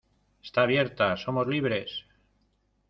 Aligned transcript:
¡Está 0.43 0.63
abierta!¡ 0.63 1.15
somos 1.17 1.45
libres! 1.45 2.05